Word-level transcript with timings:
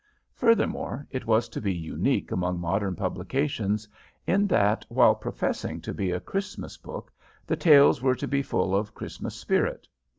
Furthermore, 0.33 1.05
it 1.11 1.27
was 1.27 1.47
to 1.49 1.61
be 1.61 1.71
unique 1.71 2.31
among 2.31 2.59
modern 2.59 2.95
publications 2.95 3.87
in 4.25 4.47
that, 4.47 4.83
while 4.89 5.13
professing 5.13 5.79
to 5.79 5.93
be 5.93 6.09
a 6.09 6.19
Christmas 6.19 6.75
book, 6.75 7.13
the 7.45 7.55
tales 7.55 8.01
were 8.01 8.15
to 8.15 8.27
be 8.27 8.41
full 8.41 8.75
of 8.75 8.95
Christmas 8.95 9.35
spirit. 9.35 9.87